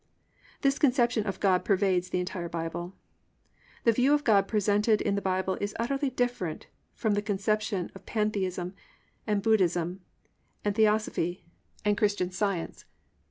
"+ 0.33 0.61
This 0.63 0.79
conception 0.79 1.27
of 1.27 1.39
God 1.39 1.63
pervades 1.63 2.09
the 2.09 2.19
entire 2.19 2.49
Bible. 2.49 2.95
The 3.83 3.91
view 3.91 4.15
of 4.15 4.23
God 4.23 4.47
presented 4.47 4.99
in 4.99 5.13
the 5.13 5.21
Bible 5.21 5.59
is 5.61 5.75
utterly 5.77 6.09
different 6.09 6.65
from 6.95 7.13
the 7.13 7.21
conception 7.21 7.91
of 7.93 8.07
Pantheism 8.07 8.73
and 9.27 9.43
Buddhism 9.43 10.01
and 10.65 10.73
Theosophy 10.73 11.45
and 11.85 11.95
Christian 11.99 12.31
Science. 12.31 12.85